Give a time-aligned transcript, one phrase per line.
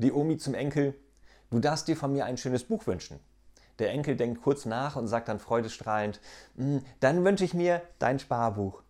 [0.00, 0.94] Die Omi zum Enkel,
[1.50, 3.20] du darfst dir von mir ein schönes Buch wünschen.
[3.78, 6.22] Der Enkel denkt kurz nach und sagt dann freudestrahlend,
[6.56, 8.82] hm, dann wünsche ich mir dein Sparbuch.